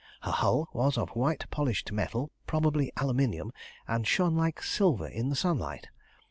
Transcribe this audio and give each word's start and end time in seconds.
Her 0.21 0.31
hull 0.31 0.67
was 0.73 0.97
of 0.97 1.09
white 1.15 1.45
polished 1.51 1.91
metal, 1.91 2.31
probably 2.47 2.91
aluminium, 2.97 3.51
and 3.87 4.07
shone 4.07 4.35
like 4.35 4.63
silver 4.63 5.05
in 5.07 5.29
the 5.29 5.35
sunlight. 5.35 5.89